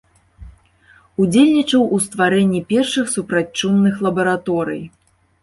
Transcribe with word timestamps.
Удзельнічаў 1.23 1.83
ў 1.95 1.97
стварэнні 2.07 2.61
першых 2.73 3.13
супрацьчумных 3.15 4.03
лабараторый. 4.09 4.83